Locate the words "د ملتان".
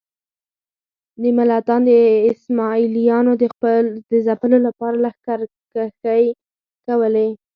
1.21-1.81